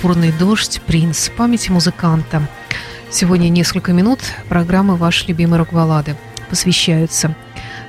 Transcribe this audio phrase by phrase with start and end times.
[0.00, 2.48] Пурпурный дождь, Принц, памяти музыканта.
[3.10, 6.14] Сегодня несколько минут программы «Ваши любимые рок-баллады»
[6.48, 7.34] посвящаются.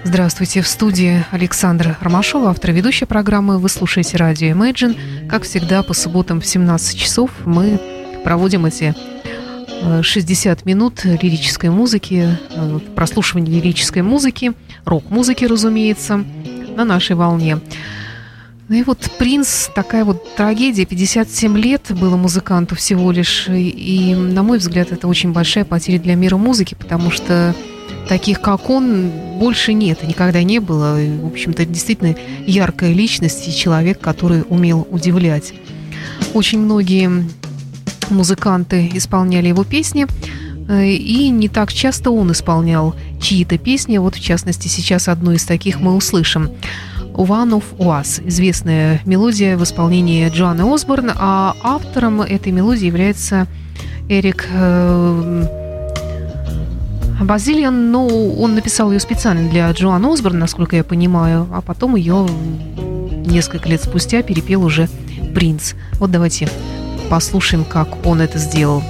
[0.04, 3.60] Здравствуйте, в студии Александр Ромашов, автор ведущей программы.
[3.60, 5.28] Вы слушаете радио Imagine.
[5.28, 7.80] Как всегда, по субботам в 17 часов мы
[8.24, 8.96] проводим эти
[10.02, 14.54] 60 э, минут лирической музыки, э, прослушивания лирической музыки,
[14.84, 16.26] рок-музыки, разумеется,
[16.76, 17.60] на нашей волне.
[18.70, 20.86] Ну и вот «Принц» такая вот трагедия.
[20.86, 23.48] 57 лет было музыканту всего лишь.
[23.50, 27.56] И, на мой взгляд, это очень большая потеря для мира музыки, потому что
[28.08, 31.02] таких, как он, больше нет никогда не было.
[31.02, 35.52] И, в общем-то, действительно яркая личность и человек, который умел удивлять.
[36.36, 37.28] Очень многие
[38.12, 40.06] музыканты исполняли его песни,
[40.68, 43.98] э, и не так часто он исполнял чьи-то песни.
[43.98, 46.52] Вот, в частности, сейчас одну из таких мы услышим.
[47.20, 48.26] One of Us.
[48.26, 53.46] Известная мелодия в исполнении Джоанны Осборн, а автором этой мелодии является
[54.08, 55.46] Эрик э,
[57.22, 62.26] Базилиан, но он написал ее специально для Джоанны Осборн, насколько я понимаю, а потом ее
[63.26, 64.88] несколько лет спустя перепел уже
[65.36, 65.74] Принц.
[66.00, 66.50] Вот давайте
[67.10, 68.82] послушаем, как он это сделал.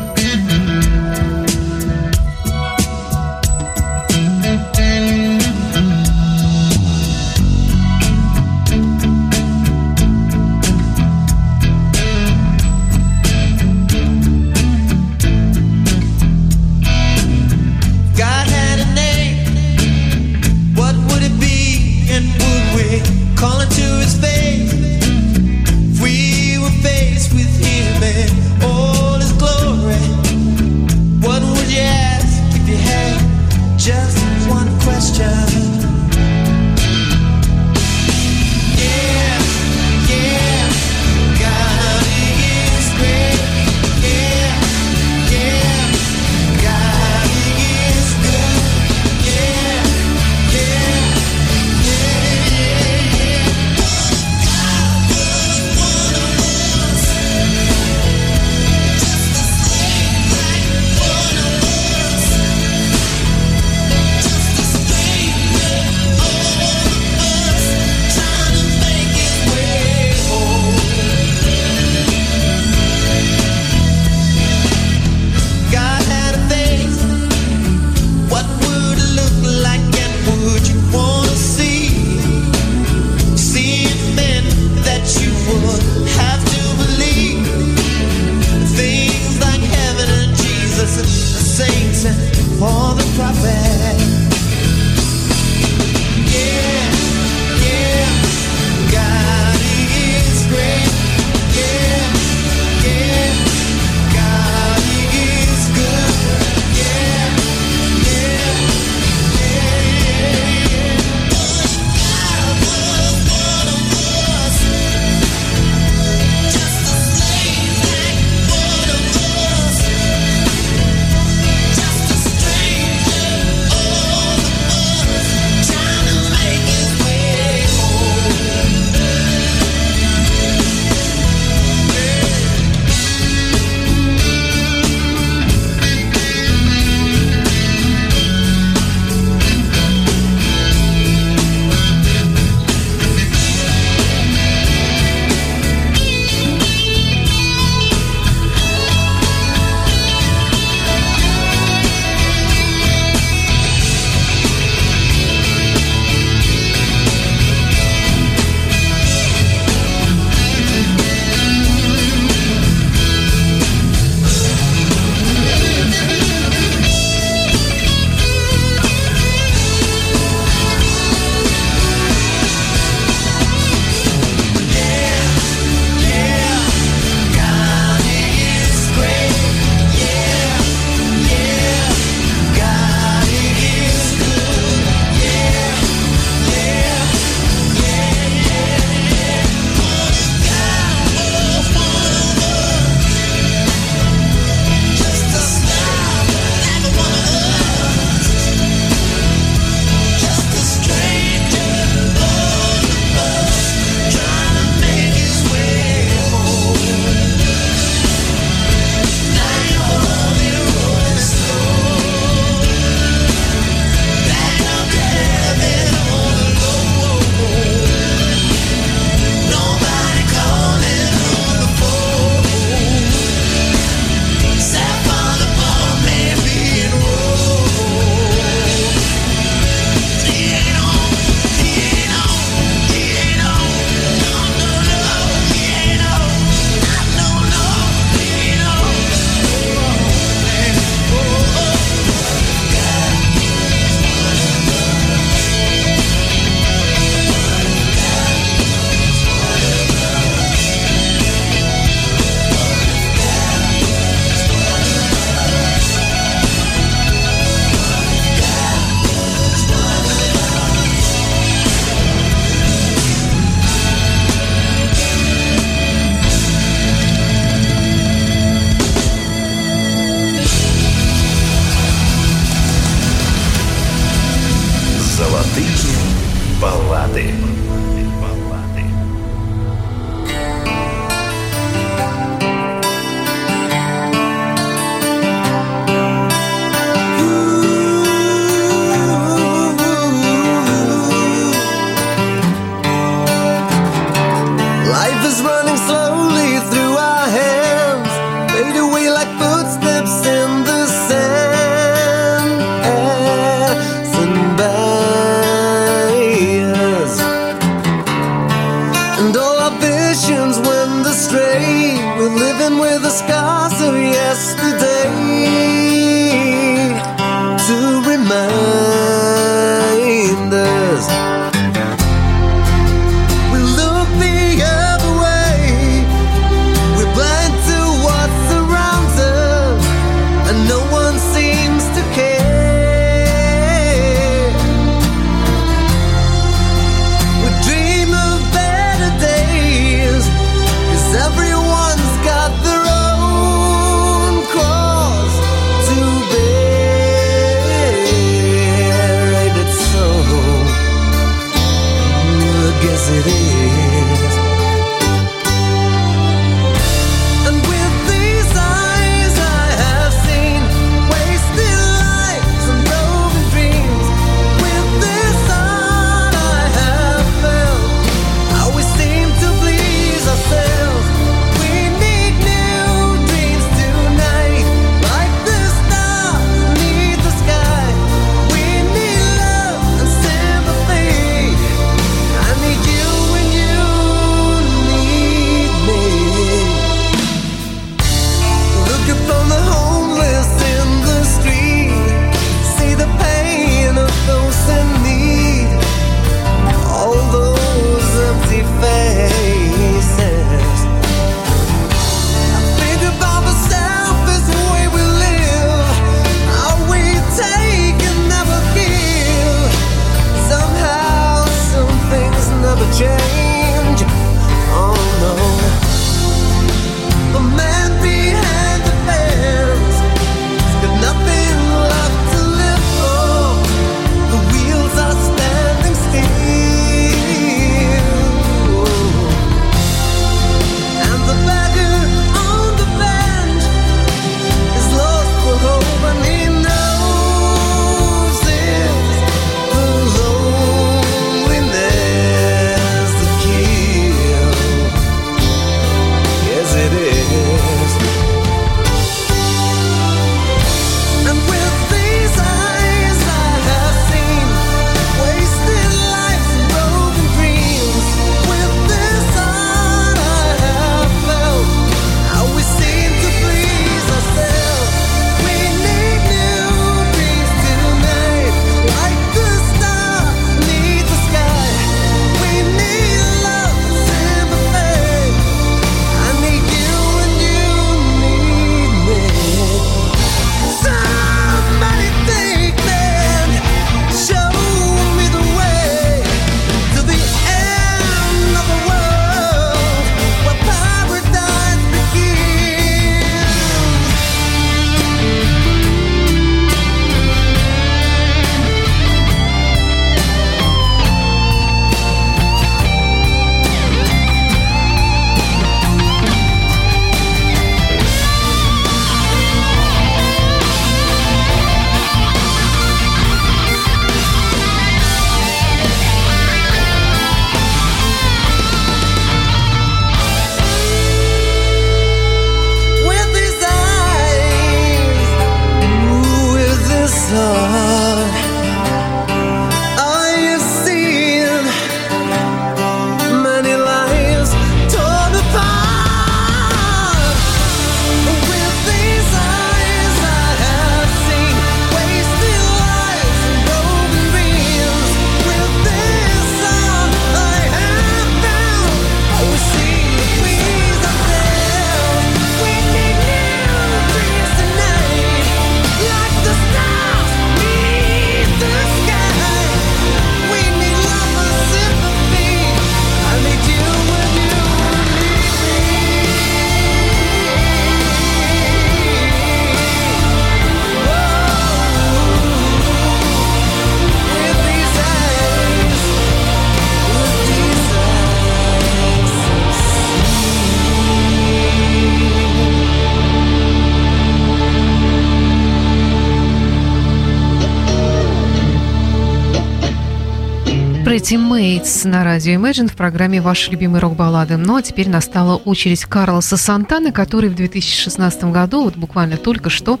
[591.62, 594.56] Mates на радио Imagine в программе «Ваши любимые рок-баллады».
[594.56, 600.00] Ну а теперь настала очередь Карлоса Сантаны, который в 2016 году, вот буквально только что,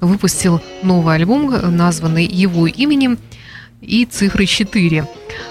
[0.00, 3.16] выпустил новый альбом, названный его именем
[3.80, 5.06] и цифрой 4.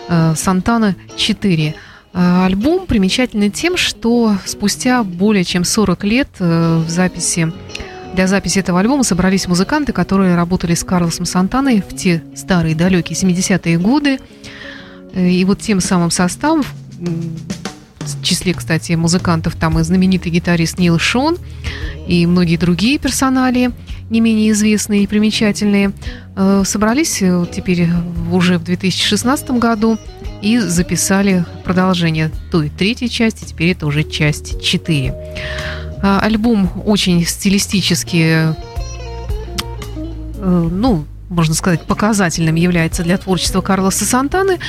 [0.10, 1.76] Э, Сантана 4.
[2.14, 7.54] Э, Альбом примечательный тем, что спустя более чем 40 лет э, в записи
[8.14, 13.16] для записи этого альбома собрались музыканты, которые работали с Карлосом Сантаной в те старые далекие
[13.18, 14.20] 70-е годы.
[15.14, 16.64] Э, И вот тем самым составом,
[18.00, 21.38] в числе, кстати, музыкантов, там и знаменитый гитарист Нил Шон,
[22.08, 23.72] и многие другие персонали,
[24.10, 25.92] не менее известные и примечательные,
[26.36, 27.90] э, собрались э, теперь
[28.32, 29.98] уже в 2016 году
[30.42, 35.14] и записали продолжение той третьей части, теперь это уже часть 4.
[36.02, 38.56] А, Альбом очень стилистически,
[40.40, 44.60] ну, можно сказать, показательным является для творчества Карлоса Сантаны.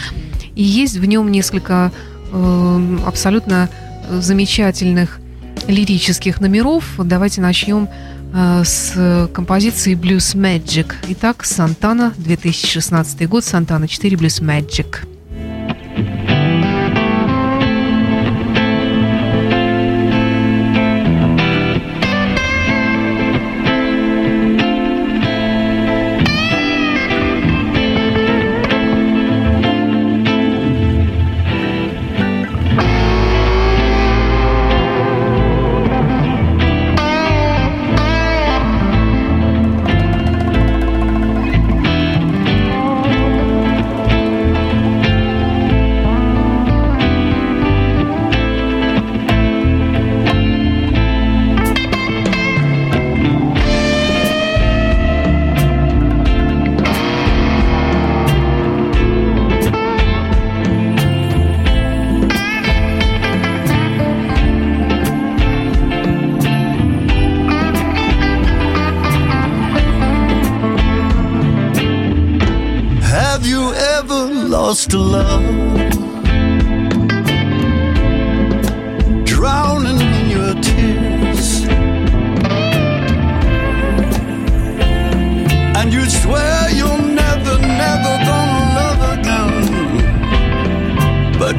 [0.55, 1.93] И есть в нем несколько
[2.33, 3.69] э, абсолютно
[4.11, 5.21] замечательных
[5.67, 6.85] лирических номеров.
[6.99, 7.89] Давайте начнем
[8.33, 10.93] э, с композиции Blues Magic.
[11.09, 15.18] Итак, Сантана, 2016 год, Сантана 4 Blues Magic.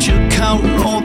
[0.07, 0.98] You're counting all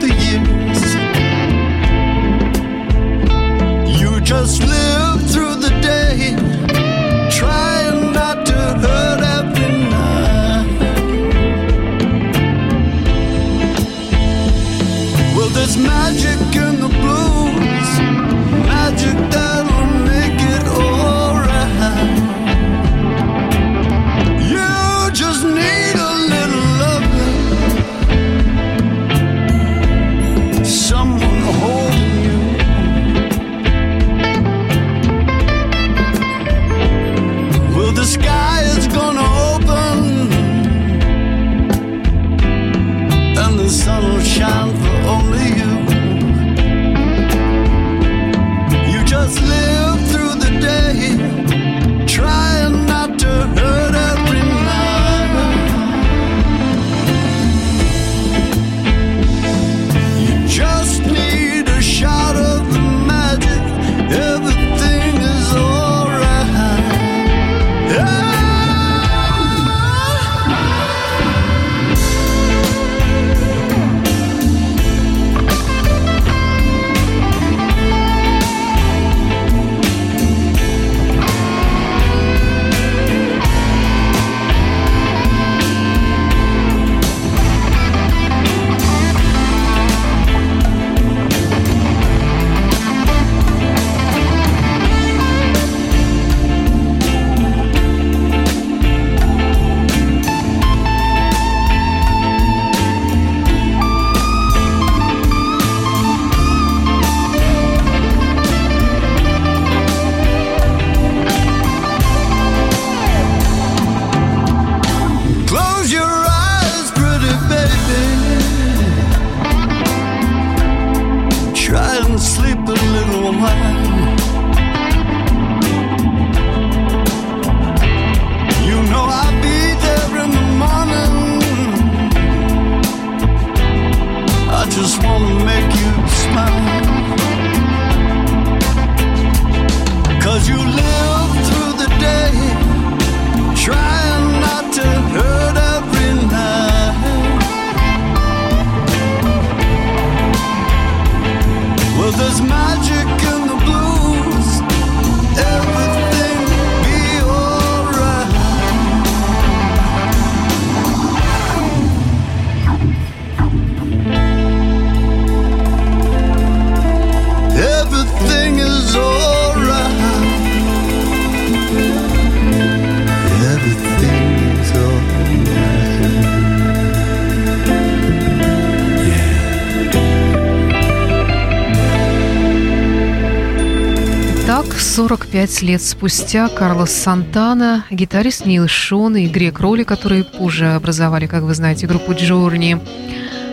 [185.45, 191.43] 45 лет спустя Карлос Сантана, гитарист Нил Шон и Грек Роли, которые позже образовали, как
[191.43, 192.79] вы знаете, группу Джорни,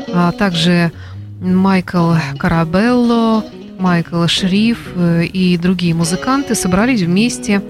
[0.08, 0.90] а также
[1.42, 3.44] Майкл Карабелло,
[3.78, 7.60] Майкл Шриф э, и другие музыканты собрались вместе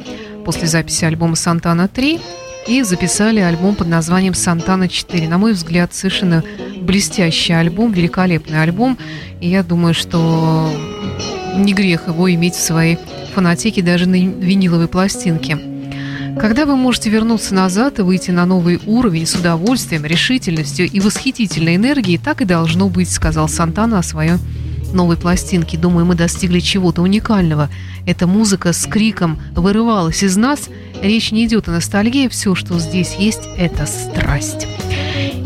[0.45, 2.21] после записи альбома «Сантана 3»
[2.69, 5.27] и записали альбом под названием «Сантана 4».
[5.27, 6.45] На мой взгляд, совершенно
[6.81, 8.99] блестящий альбом, великолепный альбом.
[9.41, 10.71] И я думаю, что
[11.57, 12.99] не грех его иметь в своей
[13.33, 15.59] фонотеке даже на виниловой пластинке.
[16.41, 21.77] Когда вы можете вернуться назад и выйти на новый уровень с удовольствием, решительностью и восхитительной
[21.77, 24.33] энергией, так и должно быть, сказал Сантана о своей
[24.93, 25.77] новой пластинке.
[25.77, 27.69] Думаю, мы достигли чего-то уникального.
[28.07, 30.69] Эта музыка с криком вырывалась из нас.
[31.03, 34.67] Речь не идет о ностальгии, все, что здесь есть, это страсть.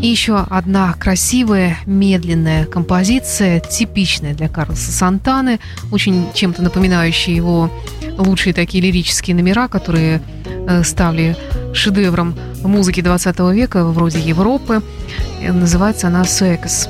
[0.01, 5.59] И еще одна красивая, медленная композиция, типичная для Карлоса Сантаны,
[5.91, 7.71] очень чем-то напоминающая его
[8.17, 11.35] лучшие такие лирические номера, которые э, стали
[11.73, 14.81] шедевром музыки 20 века, вроде Европы.
[15.41, 16.87] Э, Называется она «Секс».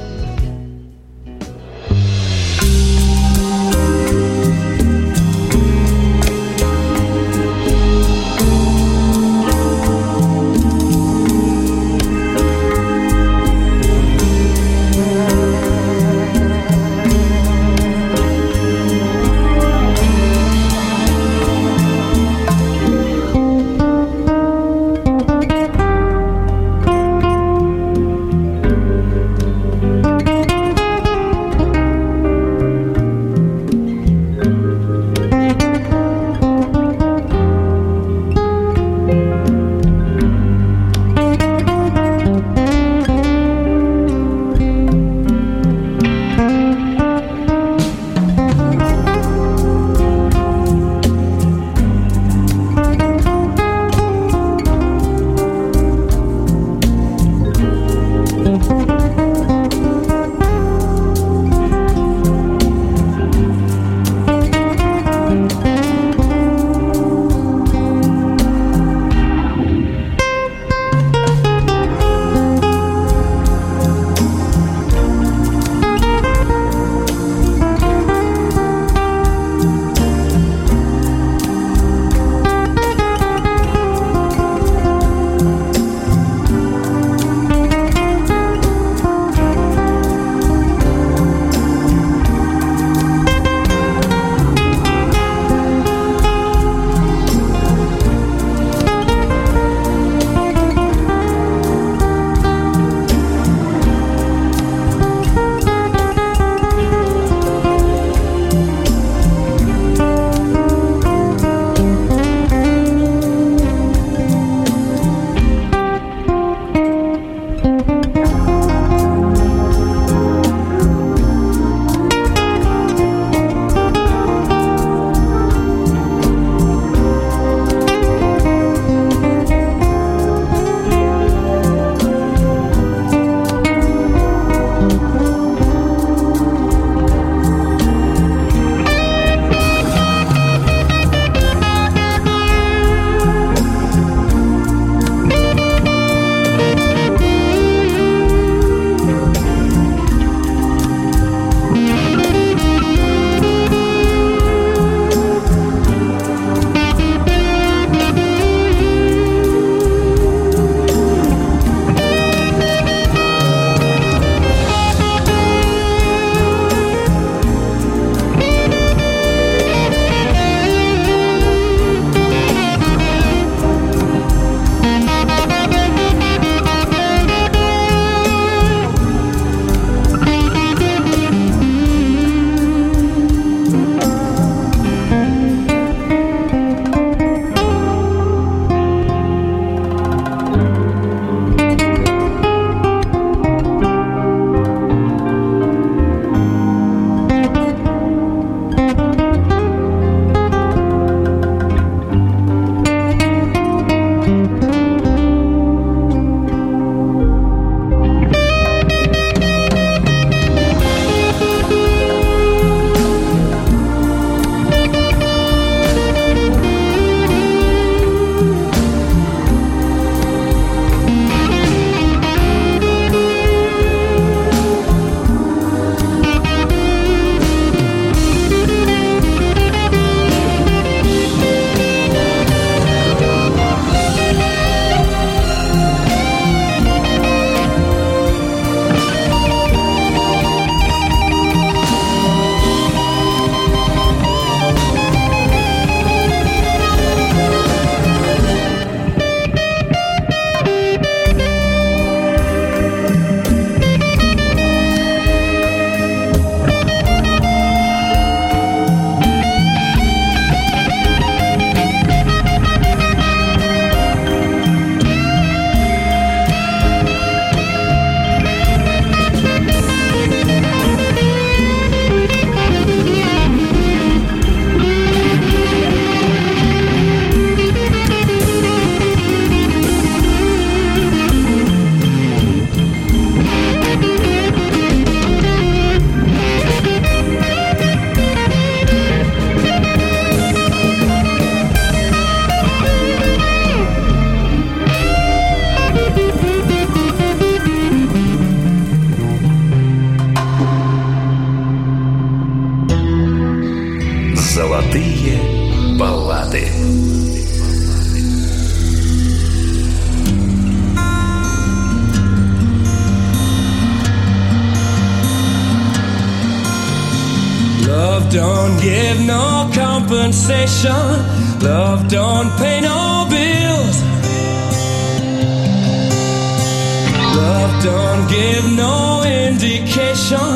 [327.88, 330.50] don't give no indication.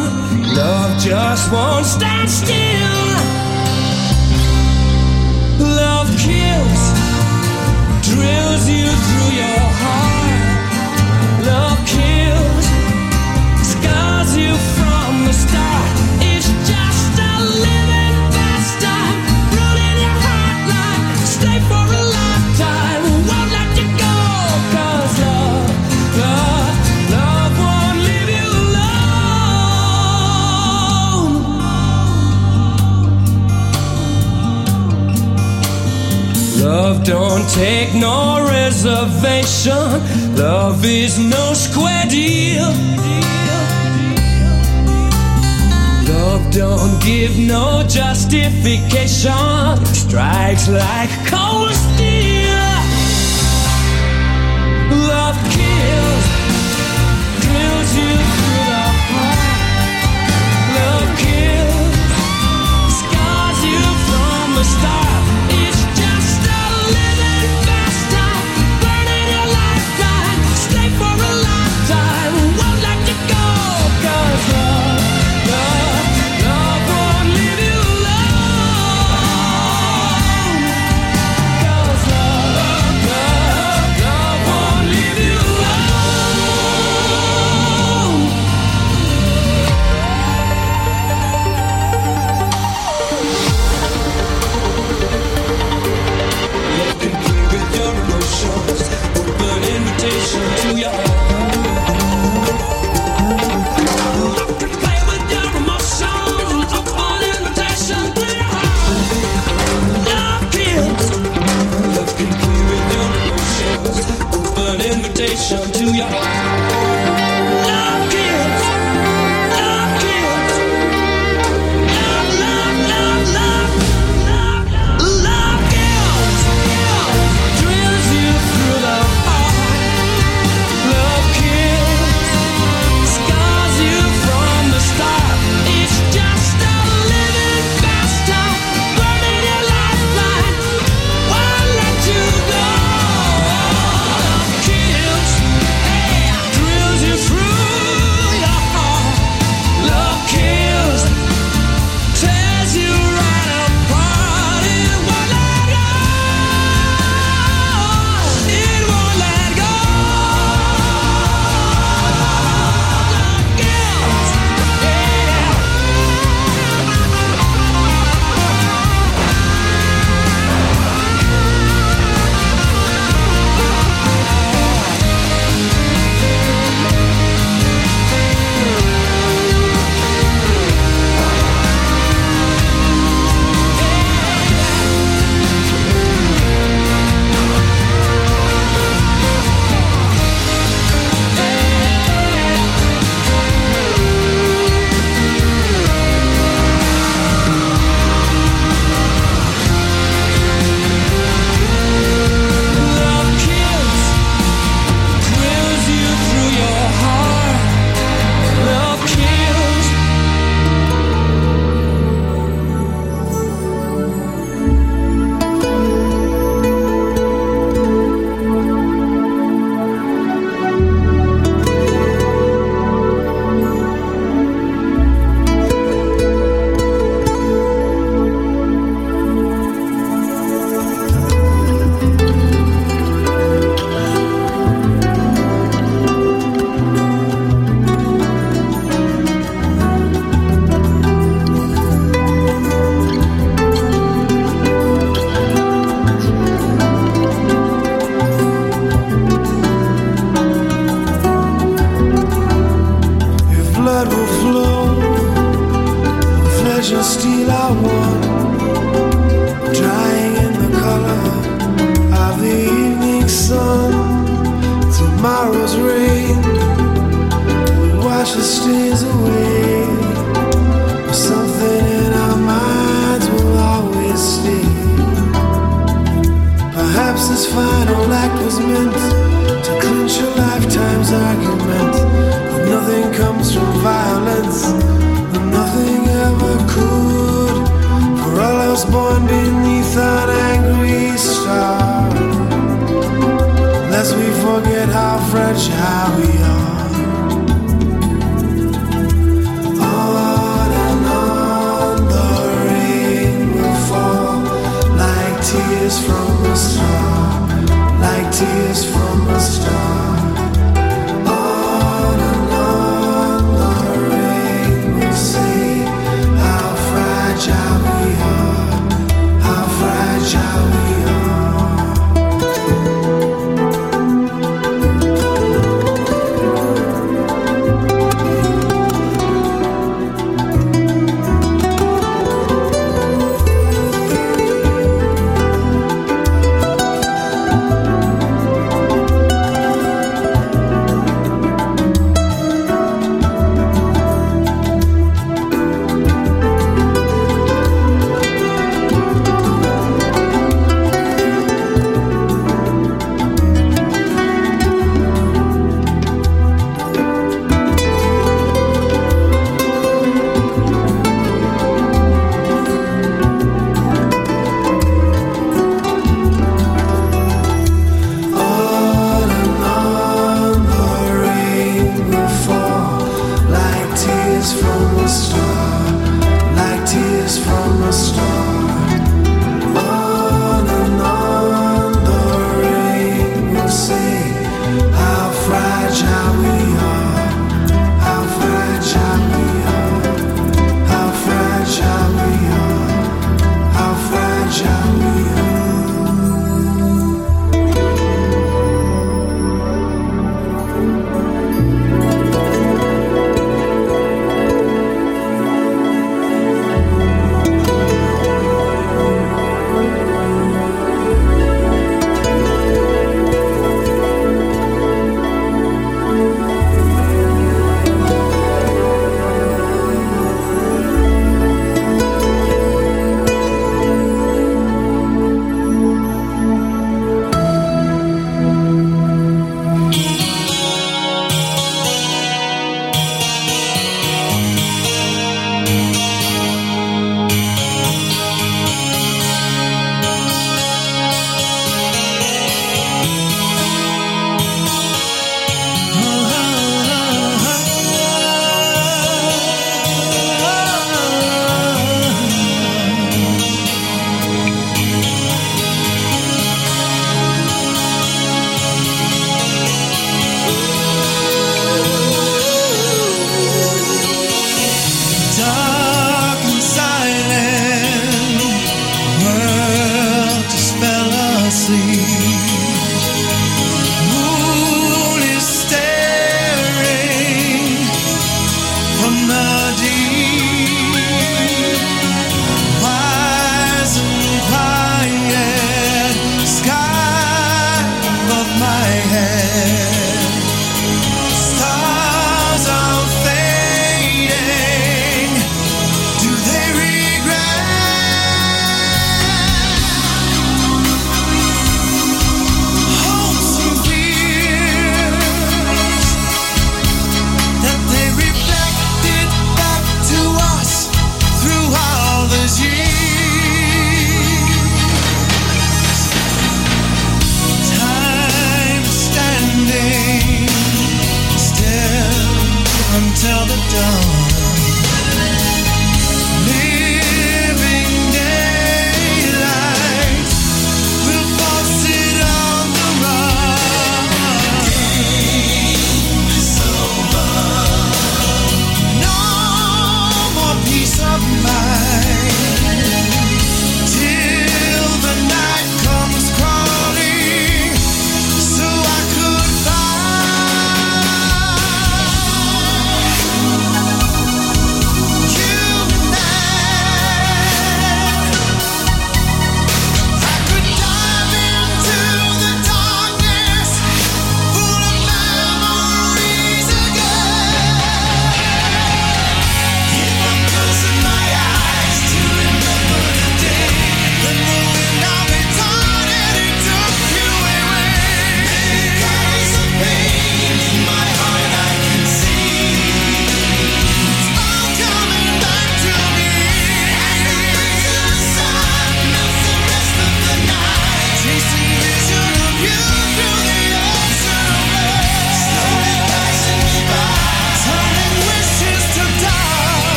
[0.60, 3.08] Love just won't stand still.
[5.82, 6.84] Love kills,
[8.10, 10.74] drills you through your heart.
[11.52, 12.66] Love kills,
[13.74, 15.91] scars you from the start.
[37.02, 40.36] Love don't take no reservation.
[40.36, 42.68] Love is no square deal.
[46.08, 49.84] Love don't give no justification.
[49.96, 51.51] Strikes like cold.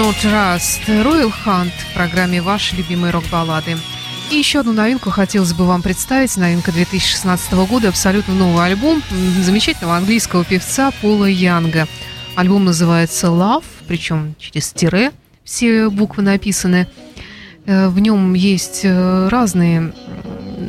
[0.00, 3.76] No Trust, Royal Hunt в программе «Ваши любимые рок-баллады».
[4.30, 6.38] И еще одну новинку хотелось бы вам представить.
[6.38, 9.02] Новинка 2016 года, абсолютно новый альбом
[9.42, 11.86] замечательного английского певца Пола Янга.
[12.34, 15.12] Альбом называется Love, причем через тире
[15.44, 16.86] все буквы написаны.
[17.66, 19.92] Э, В нем есть э, разные,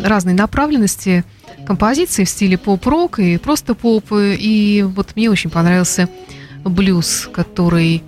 [0.04, 1.24] разные направленности
[1.66, 4.08] композиции в стиле поп-рок и просто поп.
[4.12, 6.10] И вот мне очень понравился
[6.66, 8.04] блюз, который,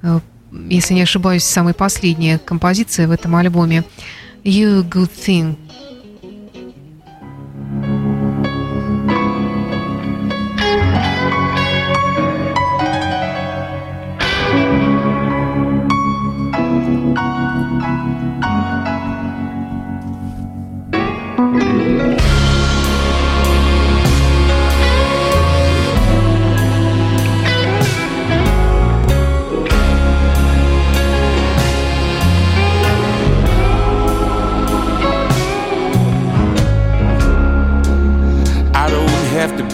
[0.00, 0.20] э,
[0.68, 3.84] если не ошибаюсь, самая последняя композиция в этом альбоме.
[4.44, 5.56] You Good Thing.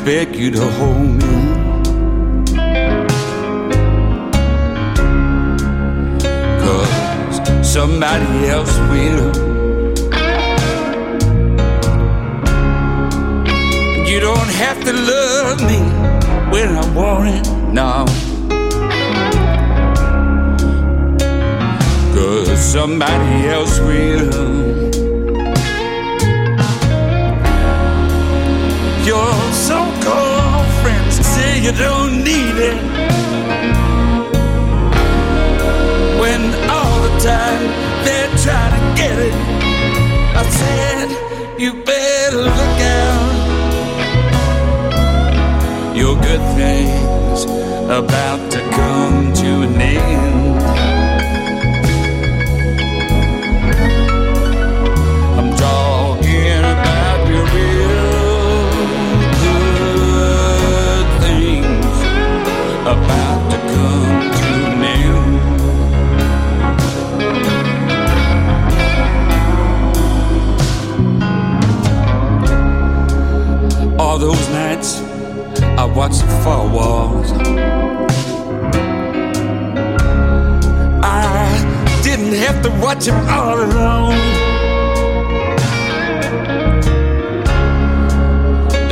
[0.08, 1.34] Beg you to hold me.
[6.62, 9.28] Cause somebody else will.
[14.08, 15.80] You don't have to love me
[16.52, 17.44] when I want it,
[17.80, 18.06] no.
[22.14, 24.48] Cause somebody else will.
[29.04, 29.47] Your so-called friends say
[31.68, 32.78] you don't need it.
[36.18, 36.40] When
[36.70, 37.62] all the time
[38.04, 39.34] they're trying to get it
[40.40, 41.08] I said,
[41.60, 43.34] you better look out.
[45.94, 47.44] Your good things
[48.00, 50.87] about to come to an end
[75.94, 77.32] Watching for walls.
[81.02, 84.14] I didn't have to watch him all alone.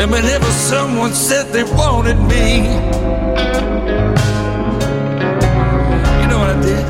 [0.00, 2.56] And whenever someone said they wanted me,
[6.20, 6.84] you know what I did?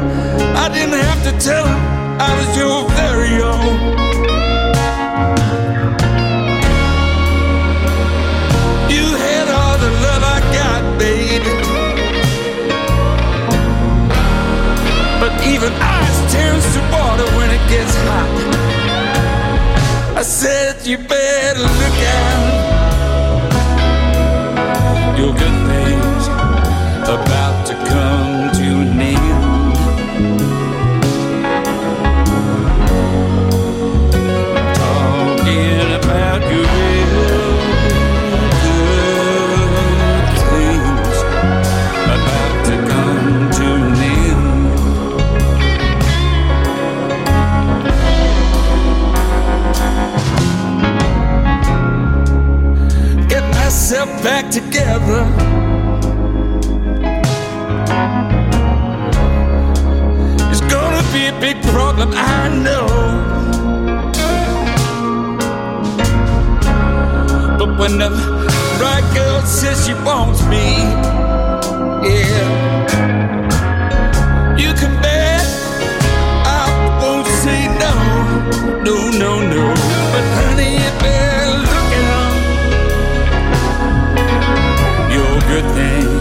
[0.57, 1.81] I didn't have to tell them
[2.21, 4.07] I was your very own.
[15.55, 18.35] Even ice turns to water when it gets hot.
[20.17, 22.47] I said you better look out.
[25.19, 26.27] Your good things
[27.17, 29.36] about to come to an end.
[54.27, 55.23] Back together.
[60.51, 62.87] It's gonna be a big problem, I know.
[67.57, 68.11] But when the
[68.83, 70.67] right girl says she wants me,
[72.11, 72.49] yeah,
[74.59, 75.47] you can bet
[76.61, 76.65] I
[77.01, 77.95] won't say no,
[78.89, 79.65] no, no, no.
[80.13, 81.16] But honey, you
[85.41, 86.16] good thing.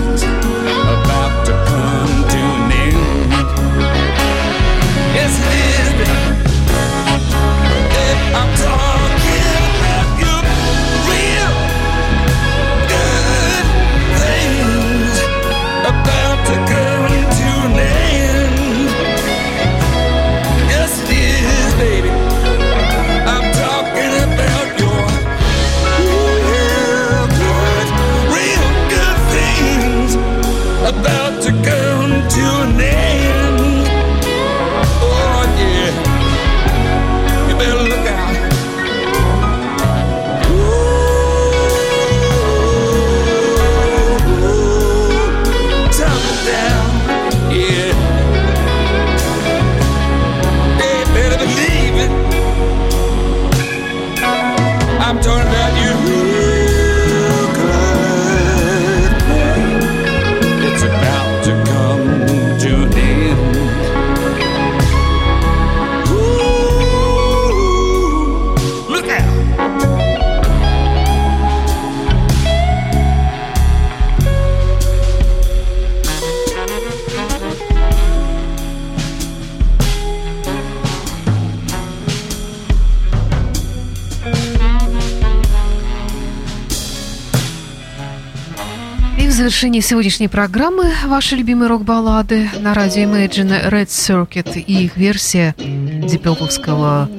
[89.55, 97.09] Завершении сегодняшней программы ваши любимые рок-баллады на радио Imagine Red Circuit и их версия дипелповского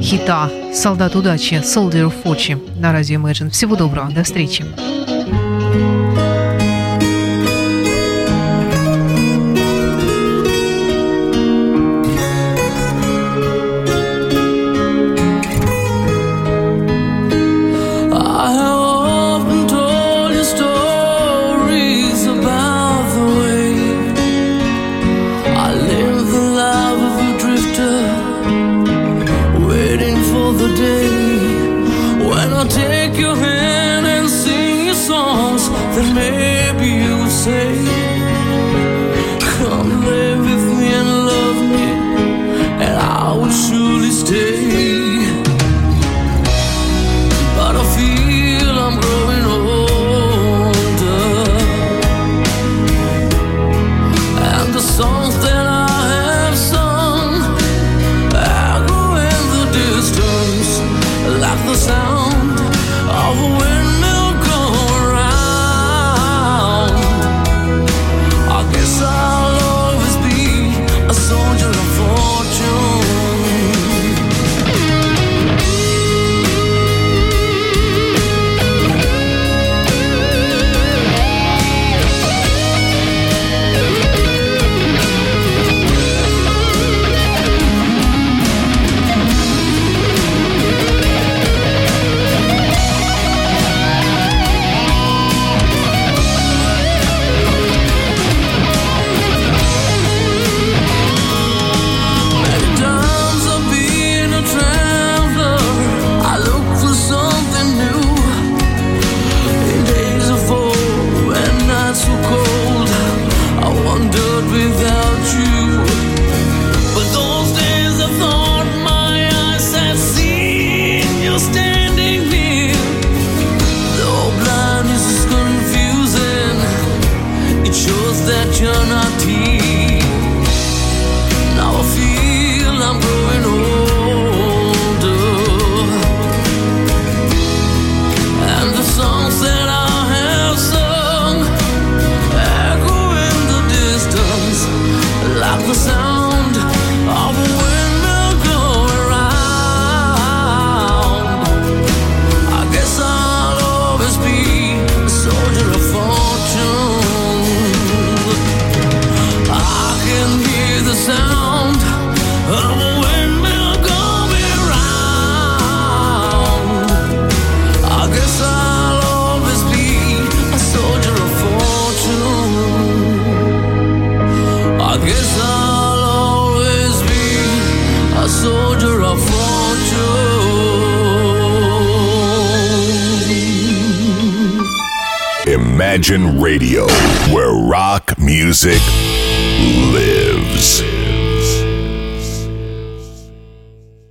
[0.00, 3.50] хита «Солдат удачи» Soldier of Fortune на радио Imagine.
[3.50, 4.64] Всего доброго, до встречи.